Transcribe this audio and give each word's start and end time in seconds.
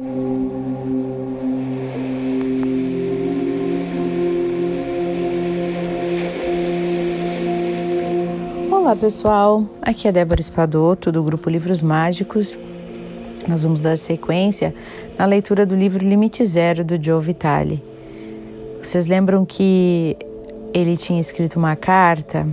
Olá 0.00 0.04
pessoal, 8.94 9.64
aqui 9.82 10.06
é 10.06 10.12
Débora 10.12 10.40
Espadoto 10.40 11.10
do 11.10 11.20
grupo 11.20 11.50
Livros 11.50 11.82
Mágicos. 11.82 12.56
Nós 13.48 13.64
vamos 13.64 13.80
dar 13.80 13.98
sequência 13.98 14.72
na 15.18 15.26
leitura 15.26 15.66
do 15.66 15.74
livro 15.74 16.06
Limite 16.06 16.46
Zero 16.46 16.84
do 16.84 17.02
Joe 17.02 17.20
Vitale. 17.20 17.82
Vocês 18.80 19.08
lembram 19.08 19.44
que 19.44 20.16
ele 20.72 20.96
tinha 20.96 21.20
escrito 21.20 21.58
uma 21.58 21.74
carta, 21.74 22.46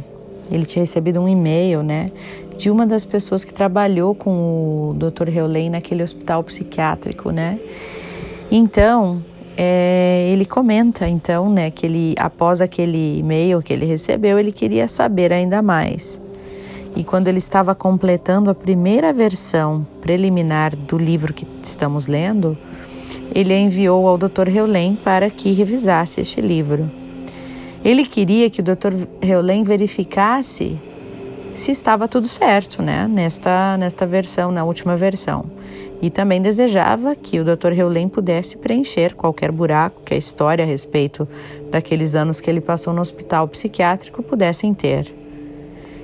ele 0.51 0.65
tinha 0.65 0.81
recebido 0.81 1.21
um 1.21 1.29
e-mail, 1.29 1.83
né, 1.83 2.11
de 2.57 2.69
uma 2.69 2.85
das 2.85 3.03
pessoas 3.03 3.43
que 3.43 3.53
trabalhou 3.53 4.15
com 4.15 4.91
o 4.91 4.95
Dr. 4.97 5.29
Heulen 5.29 5.69
naquele 5.71 6.03
hospital 6.03 6.43
psiquiátrico, 6.43 7.31
né? 7.31 7.59
Então, 8.49 9.21
é, 9.57 10.27
ele 10.31 10.45
comenta 10.45 11.07
então, 11.07 11.49
né, 11.49 11.71
que 11.71 11.85
ele 11.85 12.15
após 12.17 12.61
aquele 12.61 13.19
e-mail 13.19 13.61
que 13.61 13.73
ele 13.73 13.85
recebeu, 13.85 14.37
ele 14.37 14.51
queria 14.51 14.87
saber 14.87 15.31
ainda 15.31 15.61
mais. 15.61 16.19
E 16.95 17.03
quando 17.03 17.27
ele 17.27 17.39
estava 17.39 17.75
completando 17.75 18.49
a 18.49 18.55
primeira 18.55 19.11
versão 19.11 19.85
preliminar 20.01 20.75
do 20.75 20.97
livro 20.97 21.33
que 21.33 21.45
estamos 21.61 22.07
lendo, 22.07 22.57
ele 23.33 23.53
enviou 23.53 24.07
ao 24.07 24.17
Dr. 24.17 24.47
Heulen 24.47 24.95
para 24.95 25.29
que 25.29 25.51
revisasse 25.51 26.21
este 26.21 26.39
livro. 26.39 26.89
Ele 27.83 28.05
queria 28.05 28.49
que 28.49 28.61
o 28.61 28.63
Dr. 28.63 29.07
Heulen 29.21 29.63
verificasse 29.63 30.77
se 31.55 31.71
estava 31.71 32.07
tudo 32.07 32.27
certo, 32.27 32.81
né, 32.81 33.07
nesta 33.07 33.77
nesta 33.77 34.05
versão, 34.05 34.51
na 34.51 34.63
última 34.63 34.95
versão. 34.97 35.45
E 36.01 36.09
também 36.09 36.41
desejava 36.41 37.15
que 37.15 37.39
o 37.39 37.43
Dr. 37.43 37.71
Heulen 37.71 38.09
pudesse 38.09 38.57
preencher 38.57 39.15
qualquer 39.15 39.51
buraco 39.51 40.01
que 40.03 40.13
a 40.13 40.17
história 40.17 40.63
a 40.63 40.67
respeito 40.67 41.27
daqueles 41.71 42.15
anos 42.15 42.41
que 42.41 42.49
ele 42.49 42.59
passou 42.59 42.93
no 42.93 43.01
hospital 43.01 43.47
psiquiátrico 43.47 44.21
pudessem 44.21 44.73
ter. 44.73 45.11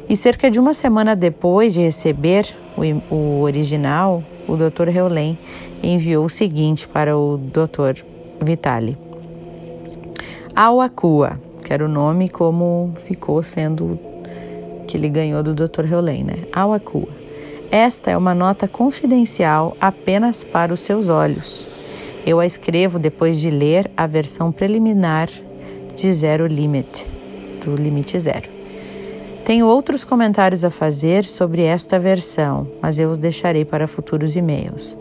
E 0.08 0.16
cerca 0.16 0.50
de 0.50 0.60
uma 0.60 0.74
semana 0.74 1.16
depois 1.16 1.74
de 1.74 1.82
receber 1.82 2.48
o, 2.78 3.14
o 3.14 3.42
original, 3.42 4.24
o 4.48 4.56
Dr. 4.56 4.88
Heulen 4.96 5.38
enviou 5.84 6.26
o 6.26 6.30
seguinte 6.30 6.88
para 6.88 7.18
o 7.18 7.38
Dr. 7.38 8.02
Vitali. 8.42 8.98
Awakua, 10.56 11.40
que 11.64 11.74
era 11.74 11.86
o 11.86 11.88
nome 11.88 12.28
como 12.30 12.94
ficou 13.06 13.44
sendo 13.44 14.00
que 14.92 14.98
ele 14.98 15.08
ganhou 15.08 15.42
do 15.42 15.54
Dr. 15.54 15.86
Heulen, 15.90 16.26
né? 16.26 16.36
Awakua. 16.52 17.08
Esta 17.72 18.12
é 18.12 18.18
uma 18.18 18.36
nota 18.36 18.68
confidencial 18.68 19.78
apenas 19.80 20.44
para 20.44 20.74
os 20.74 20.82
seus 20.82 21.08
olhos. 21.08 21.66
Eu 22.26 22.42
a 22.42 22.46
escrevo 22.46 23.00
depois 23.00 23.40
de 23.40 23.50
ler 23.50 23.90
a 23.96 24.06
versão 24.06 24.52
preliminar 24.52 25.30
de 25.96 26.12
Zero 26.12 26.46
Limit, 26.46 27.08
do 27.64 27.74
Limite 27.74 28.20
Zero. 28.20 28.50
Tenho 29.46 29.66
outros 29.66 30.04
comentários 30.04 30.66
a 30.66 30.70
fazer 30.70 31.24
sobre 31.24 31.64
esta 31.64 31.98
versão, 31.98 32.68
mas 32.82 33.00
eu 33.00 33.10
os 33.10 33.18
deixarei 33.18 33.64
para 33.64 33.88
futuros 33.88 34.36
e-mails. 34.36 34.96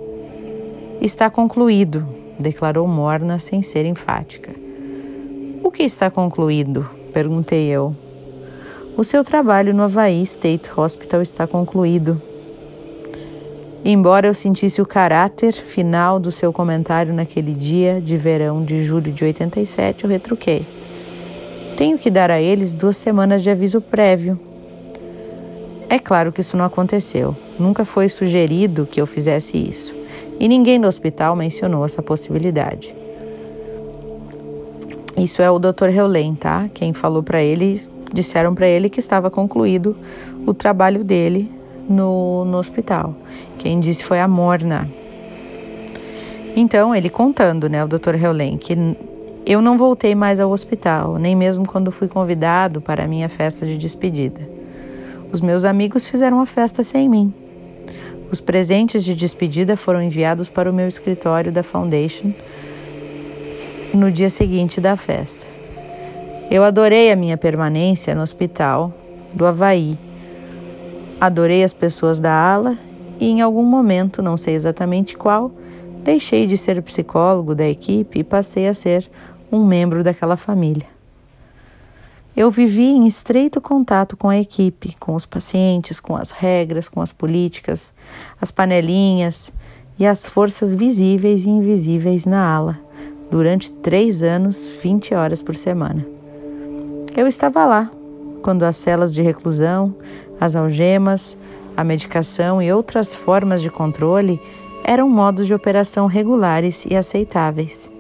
Está 1.01 1.29
concluído, 1.29 2.07
declarou 2.39 2.87
Morna 2.87 3.41
sem 3.41 3.61
ser 3.61 3.85
enfática. 3.87 4.53
O 5.65 5.71
que 5.73 5.83
está 5.83 6.09
concluído? 6.09 6.89
perguntei 7.13 7.67
eu. 7.67 7.93
O 8.97 9.05
seu 9.05 9.25
trabalho 9.25 9.73
no 9.73 9.83
Havaí 9.83 10.23
State 10.25 10.69
Hospital 10.77 11.23
está 11.23 11.47
concluído. 11.47 12.21
Embora 13.85 14.27
eu 14.27 14.35
sentisse 14.35 14.83
o 14.83 14.87
caráter 14.87 15.55
final 15.55 16.21
do 16.21 16.31
seu 16.31 16.53
comentário 16.53 17.15
naquele 17.15 17.53
dia 17.53 18.01
de 18.01 18.17
verão 18.17 18.63
de 18.63 18.85
julho 18.85 19.11
de 19.11 19.25
87, 19.25 20.05
eu 20.05 20.11
retruquei. 20.11 20.67
Tenho 21.79 21.97
que 21.97 22.11
dar 22.11 22.31
a 22.31 22.41
eles 22.41 22.75
duas 22.75 22.99
semanas 22.99 23.43
de 23.43 23.49
aviso 23.49 23.81
prévio. 23.81 24.39
É 25.89 25.99
claro 25.99 26.31
que 26.31 26.43
isso 26.43 26.57
não 26.57 26.65
aconteceu. 26.65 27.35
Nunca 27.59 27.87
foi 27.87 28.09
sugerido 28.09 28.87
que 28.87 29.01
eu 29.01 29.07
fizesse 29.07 29.57
isso. 29.57 29.95
E 30.39 30.47
ninguém 30.47 30.79
no 30.79 30.87
hospital 30.87 31.35
mencionou 31.35 31.85
essa 31.85 32.03
possibilidade. 32.03 32.95
Isso 35.17 35.41
é 35.41 35.51
o 35.51 35.59
Dr. 35.59 35.89
Heulen, 35.89 36.35
tá? 36.35 36.69
Quem 36.73 36.93
falou 36.93 37.23
para 37.23 37.43
ele, 37.43 37.81
disseram 38.13 38.55
para 38.55 38.67
ele 38.67 38.89
que 38.89 39.01
estava 39.01 39.31
concluído 39.31 39.97
o 40.47 40.55
trabalho 40.55 41.05
dele 41.05 41.51
no, 41.89 42.45
no 42.45 42.59
hospital. 42.59 43.15
Quem 43.59 43.81
disse 43.81 44.05
foi 44.05 44.21
a 44.21 44.29
Morna. 44.29 44.89
Então, 46.57 46.95
ele 46.95 47.09
contando, 47.09 47.69
né, 47.69 47.85
o 47.85 47.89
Dr. 47.89 48.17
Heulen, 48.21 48.57
que 48.59 48.77
eu 49.47 49.63
não 49.63 49.79
voltei 49.79 50.15
mais 50.15 50.41
ao 50.41 50.51
hospital, 50.51 51.17
nem 51.19 51.35
mesmo 51.35 51.67
quando 51.67 51.93
fui 51.93 52.09
convidado 52.09 52.81
para 52.81 53.05
a 53.05 53.09
minha 53.09 53.29
festa 53.29 53.65
de 53.65 53.79
despedida. 53.79 54.41
Os 55.33 55.41
meus 55.41 55.65
amigos 55.65 56.07
fizeram 56.07 56.41
a 56.41 56.47
festa 56.47 56.83
sem 56.83 57.09
mim. 57.09 57.33
Os 58.31 58.41
presentes 58.41 59.05
de 59.05 59.15
despedida 59.15 59.77
foram 59.77 60.03
enviados 60.03 60.49
para 60.49 60.71
o 60.71 60.75
meu 60.75 60.87
escritório 60.87 61.51
da 61.51 61.63
Foundation 61.63 62.33
no 63.93 64.11
dia 64.11 64.31
seguinte 64.31 64.81
da 64.81 64.97
festa. 64.97 65.50
Eu 66.51 66.65
adorei 66.65 67.13
a 67.13 67.17
minha 67.17 67.37
permanência 67.37 68.13
no 68.13 68.23
hospital 68.23 68.93
do 69.33 69.47
Havaí. 69.47 69.97
Adorei 71.21 71.63
as 71.63 71.73
pessoas 71.73 72.19
da 72.19 72.33
ala 72.33 72.77
e, 73.21 73.29
em 73.29 73.41
algum 73.41 73.63
momento, 73.63 74.21
não 74.21 74.37
sei 74.37 74.57
exatamente 74.57 75.17
qual, 75.17 75.53
deixei 76.03 76.49
de 76.49 76.59
ser 76.59 76.83
psicólogo 76.83 77.55
da 77.55 77.69
equipe 77.69 78.19
e 78.19 78.25
passei 78.25 78.67
a 78.67 78.75
ser 78.75 79.09
um 79.53 79.65
membro 79.65 80.03
daquela 80.03 80.37
família. 80.37 80.89
Eu 82.37 82.51
vivi 82.51 82.89
em 82.89 83.07
estreito 83.07 83.61
contato 83.61 84.17
com 84.17 84.29
a 84.29 84.37
equipe, 84.37 84.97
com 84.99 85.15
os 85.15 85.25
pacientes, 85.25 86.01
com 86.01 86.17
as 86.17 86.33
regras, 86.33 86.89
com 86.89 87.01
as 87.01 87.13
políticas, 87.13 87.93
as 88.41 88.51
panelinhas 88.51 89.53
e 89.97 90.05
as 90.05 90.27
forças 90.27 90.75
visíveis 90.75 91.45
e 91.45 91.49
invisíveis 91.49 92.27
na 92.27 92.45
ala, 92.45 92.77
durante 93.31 93.71
três 93.71 94.21
anos, 94.25 94.69
20 94.83 95.15
horas 95.15 95.41
por 95.41 95.55
semana. 95.55 96.20
Eu 97.17 97.27
estava 97.27 97.67
lá 97.67 97.91
quando 98.41 98.63
as 98.63 98.77
celas 98.77 99.13
de 99.13 99.21
reclusão, 99.21 99.95
as 100.41 100.57
algemas, 100.57 101.37
a 101.77 101.85
medicação 101.85 102.63
e 102.63 102.73
outras 102.73 103.15
formas 103.15 103.61
de 103.61 103.69
controle 103.69 104.41
eram 104.85 105.09
modos 105.09 105.47
de 105.47 105.55
operação 105.55 106.07
regulares 106.07 106.87
e 106.89 106.97
aceitáveis. 106.97 107.91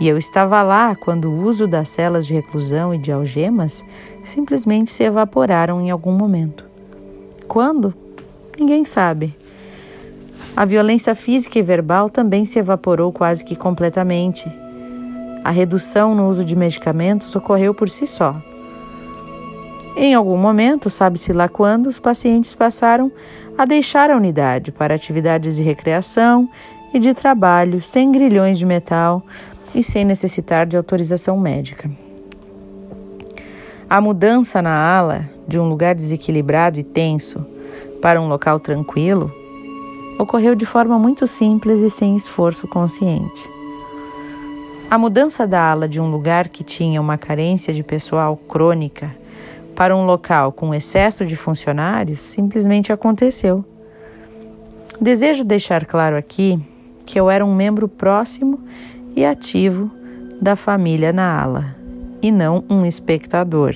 E 0.00 0.08
eu 0.08 0.18
estava 0.18 0.62
lá 0.62 0.94
quando 0.94 1.30
o 1.30 1.44
uso 1.44 1.66
das 1.66 1.88
celas 1.88 2.26
de 2.26 2.34
reclusão 2.34 2.94
e 2.94 2.98
de 2.98 3.10
algemas 3.10 3.84
simplesmente 4.24 4.90
se 4.90 5.04
evaporaram 5.04 5.80
em 5.80 5.90
algum 5.90 6.12
momento. 6.12 6.66
Quando? 7.48 7.94
Ninguém 8.58 8.84
sabe. 8.84 9.34
A 10.54 10.64
violência 10.64 11.14
física 11.14 11.58
e 11.58 11.62
verbal 11.62 12.10
também 12.10 12.44
se 12.44 12.58
evaporou 12.58 13.12
quase 13.12 13.44
que 13.44 13.56
completamente. 13.56 14.50
A 15.46 15.50
redução 15.50 16.12
no 16.12 16.28
uso 16.28 16.44
de 16.44 16.56
medicamentos 16.56 17.36
ocorreu 17.36 17.72
por 17.72 17.88
si 17.88 18.04
só. 18.04 18.34
Em 19.96 20.12
algum 20.12 20.36
momento, 20.36 20.90
sabe-se 20.90 21.32
lá 21.32 21.48
quando, 21.48 21.86
os 21.86 22.00
pacientes 22.00 22.52
passaram 22.52 23.12
a 23.56 23.64
deixar 23.64 24.10
a 24.10 24.16
unidade 24.16 24.72
para 24.72 24.96
atividades 24.96 25.54
de 25.54 25.62
recreação 25.62 26.50
e 26.92 26.98
de 26.98 27.14
trabalho 27.14 27.80
sem 27.80 28.10
grilhões 28.10 28.58
de 28.58 28.66
metal 28.66 29.22
e 29.72 29.84
sem 29.84 30.04
necessitar 30.04 30.66
de 30.66 30.76
autorização 30.76 31.38
médica. 31.38 31.88
A 33.88 34.00
mudança 34.00 34.60
na 34.60 34.76
ala 34.76 35.30
de 35.46 35.60
um 35.60 35.68
lugar 35.68 35.94
desequilibrado 35.94 36.80
e 36.80 36.82
tenso 36.82 37.46
para 38.02 38.20
um 38.20 38.26
local 38.26 38.58
tranquilo 38.58 39.32
ocorreu 40.18 40.56
de 40.56 40.66
forma 40.66 40.98
muito 40.98 41.24
simples 41.24 41.82
e 41.82 41.88
sem 41.88 42.16
esforço 42.16 42.66
consciente. 42.66 43.55
A 44.88 44.96
mudança 44.96 45.48
da 45.48 45.60
ala 45.60 45.88
de 45.88 46.00
um 46.00 46.08
lugar 46.08 46.48
que 46.48 46.62
tinha 46.62 47.00
uma 47.00 47.18
carência 47.18 47.74
de 47.74 47.82
pessoal 47.82 48.36
crônica 48.36 49.10
para 49.74 49.96
um 49.96 50.06
local 50.06 50.52
com 50.52 50.72
excesso 50.72 51.26
de 51.26 51.34
funcionários 51.34 52.20
simplesmente 52.20 52.92
aconteceu. 52.92 53.64
Desejo 55.00 55.44
deixar 55.44 55.84
claro 55.84 56.16
aqui 56.16 56.60
que 57.04 57.18
eu 57.18 57.28
era 57.28 57.44
um 57.44 57.52
membro 57.52 57.88
próximo 57.88 58.60
e 59.16 59.24
ativo 59.24 59.90
da 60.40 60.54
família 60.54 61.12
na 61.12 61.42
ala, 61.42 61.76
e 62.22 62.30
não 62.30 62.62
um 62.70 62.86
espectador. 62.86 63.74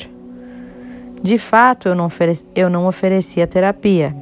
De 1.22 1.38
fato, 1.38 1.88
eu 1.88 1.94
não, 1.94 2.08
eu 2.54 2.70
não 2.70 2.86
oferecia 2.86 3.48
terapia. 3.48 4.14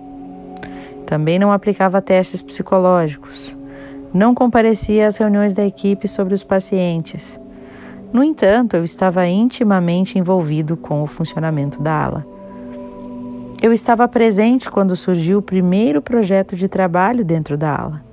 Também 1.07 1.39
não 1.39 1.53
aplicava 1.53 2.01
testes 2.01 2.41
psicológicos. 2.41 3.58
Não 4.13 4.35
comparecia 4.35 5.07
às 5.07 5.17
reuniões 5.17 5.55
da 5.55 5.65
equipe 5.65 6.09
sobre 6.09 6.35
os 6.35 6.43
pacientes. 6.43 7.41
No 8.13 8.25
entanto, 8.25 8.75
eu 8.75 8.85
estava 8.85 9.27
intimamente 9.27 10.19
envolvido 10.19 10.77
com 10.77 11.03
o 11.03 11.07
funcionamento 11.07 11.83
da 11.83 12.05
ala. 12.05 12.27
Eu 13.61 13.73
estava 13.73 14.09
presente 14.09 14.71
quando 14.71 14.97
surgiu 14.97 15.39
o 15.39 15.43
primeiro 15.43 16.01
projeto 16.01 16.57
de 16.57 16.69
trabalho 16.69 17.25
dentro 17.25 17.57
da 17.57 17.75
ala 17.75 18.09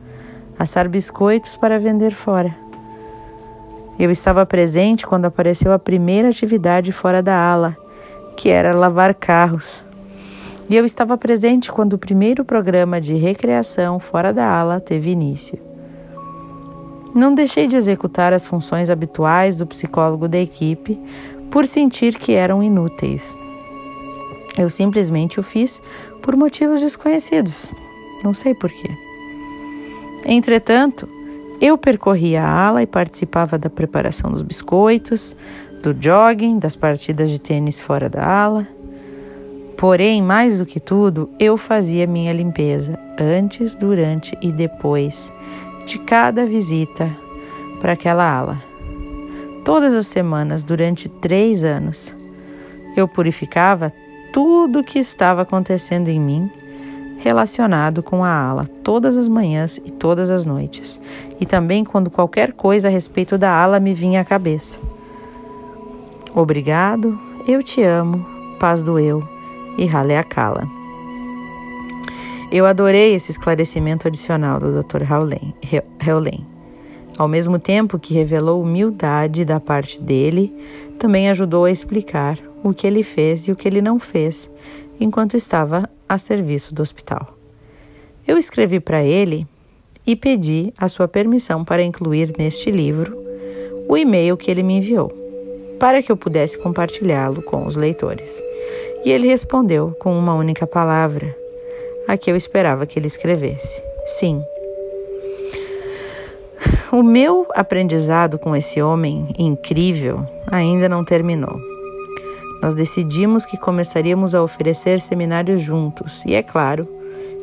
assar 0.58 0.88
biscoitos 0.88 1.56
para 1.56 1.80
vender 1.80 2.12
fora. 2.12 2.56
Eu 4.00 4.12
estava 4.12 4.46
presente 4.46 5.06
quando 5.06 5.26
apareceu 5.26 5.72
a 5.72 5.80
primeira 5.80 6.30
atividade 6.30 6.92
fora 6.92 7.22
da 7.22 7.38
ala, 7.38 7.78
que 8.36 8.50
era 8.50 8.76
lavar 8.76 9.14
carros. 9.14 9.84
E 10.70 10.76
eu 10.76 10.86
estava 10.86 11.18
presente 11.18 11.72
quando 11.72 11.94
o 11.94 11.98
primeiro 11.98 12.44
programa 12.44 13.00
de 13.00 13.14
recreação 13.16 14.00
fora 14.00 14.34
da 14.34 14.46
ala 14.46 14.80
teve 14.80 15.12
início. 15.12 15.65
Não 17.16 17.34
deixei 17.34 17.66
de 17.66 17.78
executar 17.78 18.34
as 18.34 18.46
funções 18.46 18.90
habituais 18.90 19.56
do 19.56 19.66
psicólogo 19.66 20.28
da 20.28 20.38
equipe 20.38 21.00
por 21.50 21.66
sentir 21.66 22.16
que 22.16 22.34
eram 22.34 22.62
inúteis. 22.62 23.38
Eu 24.58 24.70
simplesmente 24.70 25.40
o 25.40 25.44
fiz 25.44 25.82
por 26.22 26.36
motivos 26.36 26.82
desconhecidos. 26.82 27.70
Não 28.22 28.34
sei 28.34 28.54
porquê. 28.54 28.90
Entretanto, 30.26 31.08
eu 31.62 31.78
percorria 31.78 32.44
a 32.44 32.68
ala 32.68 32.84
e 32.84 32.88
participava 32.88 33.58
da 33.58 33.70
preparação 33.70 34.30
dos 34.30 34.42
biscoitos, 34.42 35.38
do 35.82 35.96
jogging, 35.98 36.60
das 36.60 36.76
partidas 36.76 37.32
de 37.32 37.40
tênis 37.40 37.80
fora 37.80 38.10
da 38.10 38.26
ala. 38.26 38.68
Porém, 39.78 40.22
mais 40.22 40.60
do 40.60 40.66
que 40.66 40.82
tudo, 40.82 41.30
eu 41.40 41.56
fazia 41.56 42.06
minha 42.06 42.34
limpeza 42.34 43.00
antes, 43.18 43.74
durante 43.74 44.38
e 44.42 44.52
depois 44.52 45.32
de 45.86 46.00
cada 46.00 46.46
visita 46.46 47.10
para 47.80 47.94
aquela 47.94 48.30
ala. 48.30 48.62
Todas 49.64 49.94
as 49.94 50.08
semanas, 50.08 50.64
durante 50.64 51.08
três 51.08 51.64
anos, 51.64 52.16
eu 52.98 53.08
purificava 53.08 53.92
tudo 54.34 54.80
o 54.80 54.84
que 54.84 55.00
estava 55.00 55.44
acontecendo 55.44 56.10
em 56.10 56.20
mim 56.20 56.52
relacionado 57.18 58.04
com 58.04 58.24
a 58.24 58.30
ala 58.30 58.68
todas 58.84 59.18
as 59.18 59.28
manhãs 59.28 59.80
e 59.84 59.90
todas 59.90 60.30
as 60.30 60.46
noites, 60.46 61.02
e 61.40 61.46
também 61.46 61.84
quando 61.84 62.12
qualquer 62.12 62.54
coisa 62.54 62.88
a 62.88 62.92
respeito 62.92 63.38
da 63.38 63.52
ala 63.52 63.80
me 63.80 63.94
vinha 63.94 64.22
à 64.22 64.26
cabeça. 64.26 64.78
Obrigado, 66.36 67.20
eu 67.48 67.64
te 67.64 67.82
amo, 67.82 68.24
paz 68.60 68.84
do 68.84 69.00
eu 69.00 69.28
e 69.78 69.90
Haleakala. 69.90 70.85
Eu 72.52 72.66
adorei 72.66 73.16
esse 73.16 73.32
esclarecimento 73.32 74.08
adicional 74.08 74.60
do 74.60 74.82
Dr. 74.82 75.02
Heulen. 76.06 76.46
Ao 77.18 77.28
mesmo 77.28 77.58
tempo 77.58 77.98
que 77.98 78.14
revelou 78.14 78.62
humildade 78.62 79.44
da 79.44 79.60
parte 79.60 80.00
dele, 80.00 80.54
também 81.00 81.30
ajudou 81.30 81.66
a 81.66 81.72
explicar 81.72 82.38
o 82.64 82.74
que 82.74 82.86
ele 82.86 83.04
fez 83.04 83.48
e 83.48 83.52
o 83.52 83.56
que 83.56 83.68
ele 83.68 83.82
não 83.82 84.00
fez 84.00 84.50
enquanto 85.00 85.36
estava 85.36 85.90
a 86.08 86.18
serviço 86.18 86.74
do 86.74 86.82
hospital. 86.82 87.36
Eu 88.28 88.38
escrevi 88.38 88.80
para 88.80 89.04
ele 89.04 89.48
e 90.06 90.16
pedi 90.16 90.74
a 90.78 90.88
sua 90.88 91.08
permissão 91.08 91.66
para 91.66 91.84
incluir 91.84 92.34
neste 92.38 92.70
livro 92.70 93.16
o 93.88 93.98
e-mail 93.98 94.38
que 94.38 94.50
ele 94.50 94.64
me 94.64 94.78
enviou, 94.78 95.12
para 95.80 96.02
que 96.02 96.12
eu 96.12 96.18
pudesse 96.18 96.58
compartilhá-lo 96.58 97.42
com 97.42 97.66
os 97.66 97.76
leitores. 97.76 98.42
E 99.04 99.12
ele 99.12 99.28
respondeu 99.28 99.96
com 100.00 100.18
uma 100.18 100.34
única 100.34 100.66
palavra, 100.66 101.36
a 102.08 102.18
que 102.18 102.32
eu 102.32 102.36
esperava 102.36 102.86
que 102.86 102.98
ele 103.00 103.08
escrevesse: 103.08 103.84
sim. 104.06 104.44
O 106.92 107.04
meu 107.04 107.46
aprendizado 107.54 108.40
com 108.40 108.56
esse 108.56 108.82
homem 108.82 109.34
incrível 109.38 110.26
ainda 110.48 110.88
não 110.88 111.04
terminou. 111.04 111.60
Nós 112.62 112.74
decidimos 112.74 113.46
que 113.46 113.58
começaríamos 113.58 114.34
a 114.34 114.42
oferecer 114.42 115.02
seminários 115.02 115.62
juntos, 115.62 116.24
e 116.26 116.34
é 116.34 116.42
claro 116.42 116.88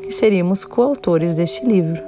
que 0.03 0.12
seríamos 0.12 0.65
coautores 0.65 1.37
deste 1.37 1.65
livro. 1.65 2.03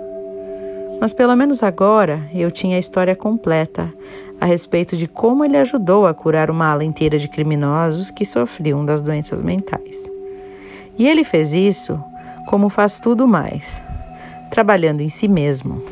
Mas 1.00 1.12
pelo 1.12 1.36
menos 1.36 1.62
agora 1.62 2.28
eu 2.32 2.50
tinha 2.50 2.76
a 2.76 2.80
história 2.80 3.14
completa 3.14 3.92
a 4.40 4.46
respeito 4.46 4.96
de 4.96 5.06
como 5.06 5.44
ele 5.44 5.56
ajudou 5.56 6.06
a 6.06 6.14
curar 6.14 6.50
uma 6.50 6.70
ala 6.70 6.84
inteira 6.84 7.18
de 7.18 7.28
criminosos 7.28 8.10
que 8.10 8.24
sofriam 8.24 8.84
das 8.84 9.00
doenças 9.00 9.40
mentais. 9.40 10.10
E 10.98 11.06
ele 11.08 11.24
fez 11.24 11.52
isso 11.52 11.98
como 12.46 12.68
faz 12.68 12.98
tudo 12.98 13.26
mais, 13.26 13.82
trabalhando 14.50 15.00
em 15.00 15.08
si 15.08 15.28
mesmo. 15.28 15.82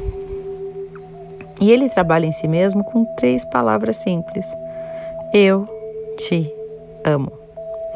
E 1.61 1.71
ele 1.71 1.89
trabalha 1.89 2.27
em 2.27 2.33
si 2.33 2.49
mesmo 2.49 2.83
com 2.83 3.05
três 3.17 3.45
palavras 3.45 3.97
simples: 3.97 4.47
Eu 5.33 5.69
te 6.17 6.51
amo. 7.05 7.31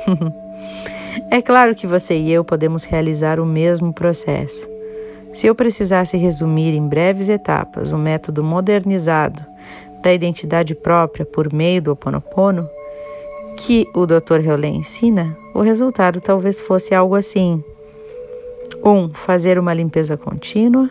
é 1.30 1.42
claro 1.42 1.74
que 1.74 1.86
você 1.86 2.16
e 2.16 2.32
eu 2.32 2.44
podemos 2.44 2.84
realizar 2.84 3.40
o 3.40 3.46
mesmo 3.46 3.92
processo. 3.92 4.68
Se 5.32 5.46
eu 5.46 5.54
precisasse 5.54 6.16
resumir 6.16 6.74
em 6.74 6.86
breves 6.86 7.28
etapas 7.28 7.92
o 7.92 7.98
método 7.98 8.42
modernizado 8.42 9.44
da 10.02 10.12
identidade 10.12 10.74
própria 10.74 11.26
por 11.26 11.52
meio 11.52 11.82
do 11.82 11.90
Ho 11.90 11.92
Oponopono, 11.92 12.68
que 13.56 13.86
o 13.94 14.06
Dr. 14.06 14.40
Hewlett 14.44 14.78
ensina, 14.78 15.36
o 15.54 15.60
resultado 15.60 16.20
talvez 16.20 16.60
fosse 16.60 16.94
algo 16.94 17.14
assim: 17.14 17.62
1. 18.86 18.88
Um, 18.88 19.10
fazer 19.10 19.58
uma 19.58 19.74
limpeza 19.74 20.16
contínua. 20.16 20.88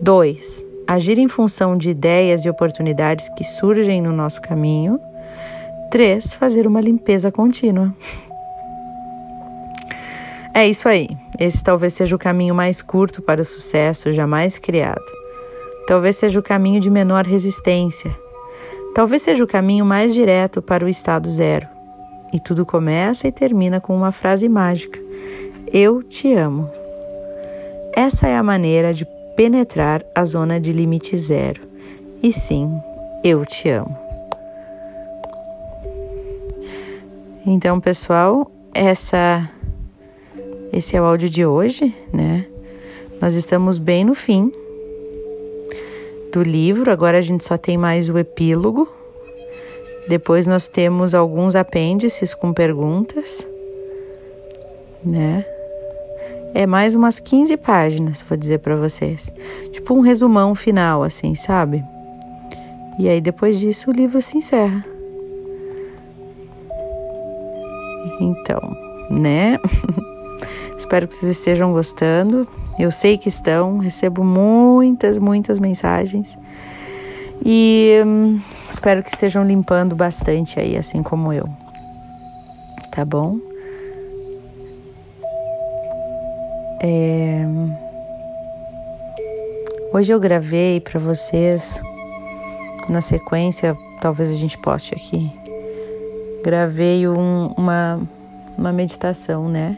2. 0.00 0.64
Agir 0.86 1.18
em 1.18 1.26
função 1.26 1.76
de 1.76 1.90
ideias 1.90 2.44
e 2.44 2.48
oportunidades 2.48 3.28
que 3.30 3.42
surgem 3.42 4.00
no 4.00 4.12
nosso 4.12 4.40
caminho. 4.40 5.00
3. 5.90 6.34
Fazer 6.34 6.64
uma 6.64 6.80
limpeza 6.80 7.32
contínua. 7.32 7.92
É 10.54 10.68
isso 10.68 10.88
aí. 10.88 11.08
Esse 11.40 11.62
talvez 11.62 11.94
seja 11.94 12.14
o 12.14 12.18
caminho 12.18 12.54
mais 12.54 12.80
curto 12.80 13.20
para 13.20 13.42
o 13.42 13.44
sucesso 13.44 14.12
jamais 14.12 14.56
criado. 14.56 15.04
Talvez 15.88 16.16
seja 16.16 16.38
o 16.38 16.42
caminho 16.42 16.80
de 16.80 16.88
menor 16.88 17.26
resistência. 17.26 18.14
Talvez 18.94 19.22
seja 19.22 19.42
o 19.42 19.48
caminho 19.48 19.84
mais 19.84 20.14
direto 20.14 20.62
para 20.62 20.84
o 20.84 20.88
estado 20.88 21.28
zero. 21.28 21.66
E 22.32 22.38
tudo 22.38 22.64
começa 22.64 23.26
e 23.26 23.32
termina 23.32 23.80
com 23.80 23.96
uma 23.96 24.12
frase 24.12 24.48
mágica: 24.48 25.00
Eu 25.72 26.02
te 26.02 26.32
amo. 26.34 26.70
Essa 27.98 28.28
é 28.28 28.36
a 28.36 28.44
maneira 28.44 28.94
de 28.94 29.04
penetrar 29.34 30.04
a 30.14 30.24
zona 30.24 30.60
de 30.60 30.72
limite 30.72 31.16
zero. 31.16 31.62
E 32.22 32.32
sim, 32.32 32.70
eu 33.24 33.44
te 33.44 33.68
amo. 33.70 33.98
Então, 37.44 37.80
pessoal, 37.80 38.48
essa 38.72 39.50
esse 40.72 40.94
é 40.94 41.02
o 41.02 41.04
áudio 41.04 41.28
de 41.28 41.44
hoje, 41.44 41.92
né? 42.12 42.46
Nós 43.20 43.34
estamos 43.34 43.78
bem 43.78 44.04
no 44.04 44.14
fim 44.14 44.52
do 46.32 46.44
livro, 46.44 46.92
agora 46.92 47.18
a 47.18 47.20
gente 47.20 47.44
só 47.44 47.56
tem 47.56 47.76
mais 47.76 48.08
o 48.08 48.16
epílogo. 48.16 48.88
Depois 50.08 50.46
nós 50.46 50.68
temos 50.68 51.14
alguns 51.14 51.56
apêndices 51.56 52.32
com 52.32 52.52
perguntas, 52.52 53.44
né? 55.04 55.44
É 56.54 56.66
mais 56.66 56.94
umas 56.94 57.20
15 57.20 57.56
páginas, 57.58 58.22
vou 58.22 58.36
dizer 58.36 58.58
para 58.58 58.76
vocês. 58.76 59.30
Tipo 59.72 59.94
um 59.94 60.00
resumão 60.00 60.54
final, 60.54 61.02
assim, 61.02 61.34
sabe? 61.34 61.84
E 62.98 63.08
aí 63.08 63.20
depois 63.20 63.58
disso 63.58 63.90
o 63.90 63.92
livro 63.92 64.20
se 64.20 64.38
encerra. 64.38 64.84
Então, 68.20 68.76
né? 69.10 69.58
Espero 70.76 71.06
que 71.06 71.14
vocês 71.14 71.32
estejam 71.32 71.72
gostando. 71.72 72.48
Eu 72.78 72.90
sei 72.90 73.18
que 73.18 73.28
estão, 73.28 73.78
recebo 73.78 74.24
muitas, 74.24 75.18
muitas 75.18 75.58
mensagens. 75.58 76.38
E 77.44 78.02
hum, 78.06 78.40
espero 78.70 79.02
que 79.02 79.10
estejam 79.10 79.44
limpando 79.44 79.94
bastante 79.94 80.58
aí, 80.58 80.76
assim 80.76 81.02
como 81.02 81.32
eu. 81.32 81.46
Tá 82.90 83.04
bom? 83.04 83.36
É... 86.80 87.44
Hoje 89.92 90.12
eu 90.12 90.20
gravei 90.20 90.80
para 90.80 91.00
vocês, 91.00 91.80
na 92.88 93.00
sequência, 93.00 93.76
talvez 94.00 94.30
a 94.30 94.34
gente 94.34 94.58
poste 94.58 94.94
aqui 94.94 95.48
gravei 96.42 97.06
um, 97.06 97.52
uma, 97.56 98.00
uma 98.56 98.72
meditação, 98.72 99.48
né? 99.48 99.76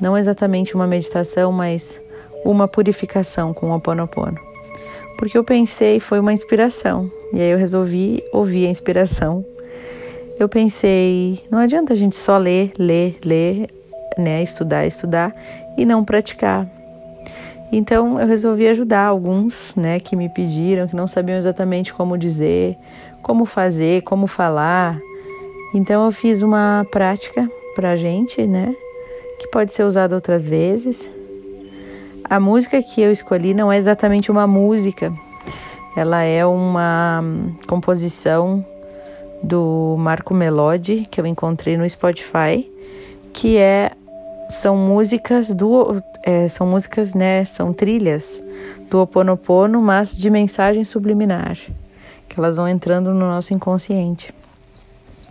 Não 0.00 0.16
exatamente 0.16 0.74
uma 0.74 0.86
meditação, 0.86 1.52
mas 1.52 2.00
uma 2.44 2.66
purificação 2.66 3.52
com 3.52 3.66
o 3.66 3.70
Ho 3.70 3.76
Oponopono. 3.76 4.38
Porque 5.18 5.36
eu 5.36 5.44
pensei, 5.44 6.00
foi 6.00 6.20
uma 6.20 6.32
inspiração. 6.32 7.10
E 7.32 7.40
aí 7.40 7.50
eu 7.50 7.58
resolvi 7.58 8.22
ouvir 8.32 8.66
a 8.66 8.70
inspiração. 8.70 9.44
Eu 10.38 10.48
pensei, 10.48 11.40
não 11.50 11.58
adianta 11.58 11.92
a 11.92 11.96
gente 11.96 12.16
só 12.16 12.38
ler, 12.38 12.72
ler, 12.78 13.18
ler, 13.22 13.66
né, 14.18 14.42
estudar, 14.42 14.86
estudar 14.86 15.34
e 15.76 15.84
não 15.84 16.04
praticar. 16.04 16.66
Então 17.72 18.20
eu 18.20 18.26
resolvi 18.26 18.66
ajudar 18.68 19.04
alguns, 19.04 19.74
né, 19.76 20.00
que 20.00 20.16
me 20.16 20.28
pediram, 20.28 20.88
que 20.88 20.96
não 20.96 21.06
sabiam 21.06 21.38
exatamente 21.38 21.94
como 21.94 22.18
dizer, 22.18 22.76
como 23.22 23.44
fazer, 23.44 24.02
como 24.02 24.26
falar. 24.26 24.98
Então 25.74 26.04
eu 26.04 26.12
fiz 26.12 26.42
uma 26.42 26.84
prática 26.90 27.48
pra 27.74 27.96
gente, 27.96 28.44
né? 28.46 28.74
Que 29.38 29.46
pode 29.48 29.72
ser 29.72 29.84
usada 29.84 30.14
outras 30.14 30.48
vezes. 30.48 31.08
A 32.24 32.40
música 32.40 32.82
que 32.82 33.00
eu 33.00 33.10
escolhi 33.10 33.54
não 33.54 33.70
é 33.70 33.78
exatamente 33.78 34.30
uma 34.30 34.46
música, 34.46 35.12
ela 35.96 36.22
é 36.22 36.46
uma 36.46 37.22
composição 37.66 38.64
do 39.42 39.96
Marco 39.98 40.32
Melodi 40.34 41.06
que 41.10 41.20
eu 41.20 41.26
encontrei 41.26 41.76
no 41.76 41.88
Spotify, 41.88 42.70
que 43.32 43.56
é 43.56 43.92
são 44.50 44.76
músicas 44.76 45.54
do 45.54 46.02
é, 46.24 46.48
são 46.48 46.66
músicas 46.66 47.14
né 47.14 47.44
são 47.44 47.72
trilhas 47.72 48.40
do 48.90 49.00
Oponopono, 49.00 49.80
mas 49.80 50.18
de 50.18 50.28
mensagem 50.28 50.82
subliminar, 50.82 51.56
que 52.28 52.38
elas 52.38 52.56
vão 52.56 52.68
entrando 52.68 53.14
no 53.14 53.20
nosso 53.20 53.54
inconsciente. 53.54 54.34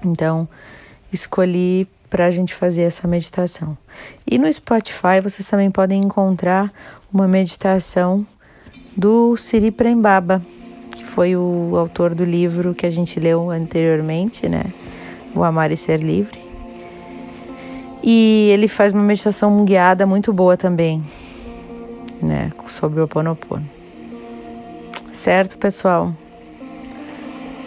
Então 0.03 0.47
escolhi 1.11 1.87
para 2.09 2.25
a 2.25 2.31
gente 2.31 2.55
fazer 2.55 2.83
essa 2.83 3.07
meditação. 3.07 3.77
E 4.25 4.37
no 4.37 4.51
Spotify 4.51 5.19
vocês 5.21 5.47
também 5.47 5.69
podem 5.69 5.99
encontrar 5.99 6.71
uma 7.13 7.27
meditação 7.27 8.25
do 8.95 9.35
Siri 9.35 9.71
Prembaba, 9.71 10.41
que 10.91 11.03
foi 11.03 11.35
o 11.35 11.73
autor 11.77 12.15
do 12.15 12.23
livro 12.23 12.73
que 12.73 12.85
a 12.85 12.89
gente 12.89 13.19
leu 13.19 13.49
anteriormente, 13.51 14.47
né? 14.47 14.63
O 15.35 15.43
Amar 15.43 15.71
e 15.71 15.77
Ser 15.77 15.99
Livre. 15.99 16.48
E 18.03 18.49
ele 18.51 18.67
faz 18.67 18.93
uma 18.93 19.03
meditação 19.03 19.63
guiada 19.65 20.05
muito 20.05 20.31
boa 20.31 20.55
também, 20.55 21.03
né? 22.21 22.51
Sobre 22.67 22.99
o 22.99 23.03
Ho 23.03 23.05
Oponopono. 23.05 23.65
Certo, 25.11 25.57
pessoal? 25.57 26.13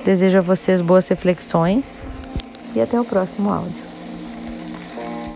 Desejo 0.04 0.38
a 0.38 0.40
vocês 0.40 0.80
boas 0.80 1.06
reflexões 1.08 2.08
e 2.74 2.80
até 2.80 2.98
o 3.00 3.04
próximo 3.04 3.52
áudio. 3.52 3.81